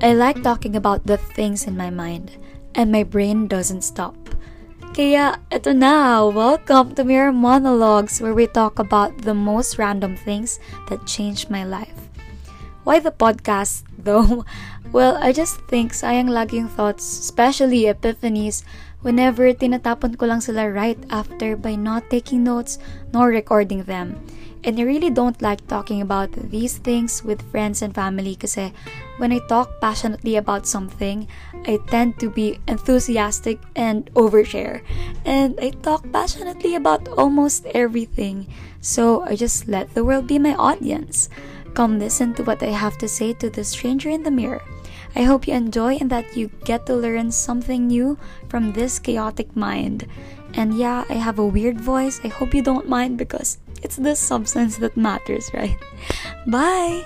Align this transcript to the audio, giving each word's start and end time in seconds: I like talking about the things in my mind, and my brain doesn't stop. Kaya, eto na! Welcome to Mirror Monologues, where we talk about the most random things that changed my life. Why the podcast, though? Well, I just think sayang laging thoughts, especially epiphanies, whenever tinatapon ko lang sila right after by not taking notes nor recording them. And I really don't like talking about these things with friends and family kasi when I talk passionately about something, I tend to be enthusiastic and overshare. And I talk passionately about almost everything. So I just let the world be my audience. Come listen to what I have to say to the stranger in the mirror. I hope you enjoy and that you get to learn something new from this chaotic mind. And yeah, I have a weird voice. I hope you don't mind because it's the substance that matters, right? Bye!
I 0.00 0.16
like 0.16 0.40
talking 0.40 0.76
about 0.80 1.04
the 1.04 1.20
things 1.20 1.68
in 1.68 1.76
my 1.76 1.92
mind, 1.92 2.32
and 2.72 2.88
my 2.88 3.04
brain 3.04 3.44
doesn't 3.44 3.84
stop. 3.84 4.16
Kaya, 4.96 5.36
eto 5.52 5.76
na! 5.76 6.24
Welcome 6.24 6.96
to 6.96 7.04
Mirror 7.04 7.36
Monologues, 7.36 8.16
where 8.16 8.32
we 8.32 8.48
talk 8.48 8.80
about 8.80 9.28
the 9.28 9.36
most 9.36 9.76
random 9.76 10.16
things 10.16 10.56
that 10.88 11.04
changed 11.04 11.52
my 11.52 11.68
life. 11.68 12.08
Why 12.88 12.96
the 12.96 13.12
podcast, 13.12 13.84
though? 14.00 14.48
Well, 14.88 15.20
I 15.20 15.36
just 15.36 15.60
think 15.68 15.92
sayang 15.92 16.32
laging 16.32 16.72
thoughts, 16.72 17.04
especially 17.04 17.84
epiphanies, 17.84 18.64
whenever 19.04 19.52
tinatapon 19.52 20.16
ko 20.16 20.32
lang 20.32 20.40
sila 20.40 20.64
right 20.72 20.96
after 21.12 21.60
by 21.60 21.76
not 21.76 22.08
taking 22.08 22.40
notes 22.40 22.80
nor 23.12 23.28
recording 23.28 23.84
them. 23.84 24.16
And 24.62 24.78
I 24.78 24.82
really 24.82 25.08
don't 25.08 25.40
like 25.40 25.66
talking 25.68 26.02
about 26.02 26.32
these 26.32 26.76
things 26.76 27.24
with 27.24 27.40
friends 27.50 27.80
and 27.80 27.94
family 27.94 28.36
kasi 28.36 28.72
when 29.16 29.32
I 29.32 29.40
talk 29.48 29.80
passionately 29.80 30.36
about 30.36 30.66
something, 30.66 31.28
I 31.64 31.80
tend 31.88 32.20
to 32.20 32.28
be 32.28 32.60
enthusiastic 32.68 33.58
and 33.76 34.12
overshare. 34.12 34.84
And 35.24 35.56
I 35.60 35.70
talk 35.80 36.04
passionately 36.12 36.74
about 36.74 37.08
almost 37.16 37.64
everything. 37.72 38.52
So 38.80 39.24
I 39.24 39.36
just 39.36 39.68
let 39.68 39.94
the 39.94 40.04
world 40.04 40.26
be 40.26 40.38
my 40.38 40.54
audience. 40.56 41.28
Come 41.72 41.98
listen 41.98 42.34
to 42.34 42.42
what 42.42 42.62
I 42.62 42.72
have 42.76 42.98
to 42.98 43.08
say 43.08 43.32
to 43.40 43.48
the 43.48 43.64
stranger 43.64 44.10
in 44.10 44.24
the 44.24 44.30
mirror. 44.30 44.60
I 45.16 45.22
hope 45.22 45.48
you 45.48 45.54
enjoy 45.54 45.96
and 45.96 46.10
that 46.10 46.36
you 46.36 46.50
get 46.64 46.86
to 46.86 46.94
learn 46.94 47.32
something 47.32 47.88
new 47.88 48.18
from 48.48 48.72
this 48.72 48.98
chaotic 48.98 49.56
mind. 49.56 50.06
And 50.54 50.74
yeah, 50.74 51.04
I 51.08 51.14
have 51.14 51.38
a 51.38 51.46
weird 51.46 51.80
voice. 51.80 52.20
I 52.22 52.28
hope 52.28 52.54
you 52.54 52.62
don't 52.62 52.88
mind 52.88 53.18
because 53.18 53.58
it's 53.82 53.96
the 53.96 54.14
substance 54.14 54.76
that 54.78 54.96
matters, 54.96 55.50
right? 55.54 55.76
Bye! 56.46 57.04